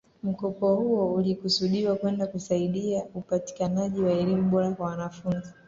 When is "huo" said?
0.75-1.13